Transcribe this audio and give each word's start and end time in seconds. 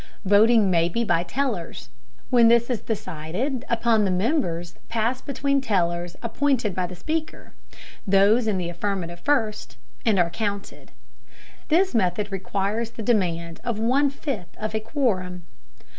Voting 0.25 0.71
may 0.71 0.89
be 0.89 1.03
by 1.03 1.21
tellers. 1.21 1.89
When 2.31 2.47
this 2.47 2.71
is 2.71 2.81
decided 2.81 3.65
upon 3.69 4.03
the 4.03 4.09
members 4.09 4.73
pass 4.89 5.21
between 5.21 5.61
tellers 5.61 6.15
appointed 6.23 6.73
by 6.73 6.87
the 6.87 6.95
Speaker 6.95 7.53
those 8.07 8.47
in 8.47 8.57
the 8.57 8.67
affirmative 8.67 9.19
first 9.19 9.77
and 10.03 10.17
are 10.17 10.31
counted. 10.31 10.89
This 11.67 11.93
method 11.93 12.31
requires 12.31 12.89
the 12.89 13.03
demand 13.03 13.61
of 13.63 13.77
one 13.77 14.09
fifth 14.09 14.57
of 14.57 14.73
a 14.73 14.79
quorum. 14.79 15.43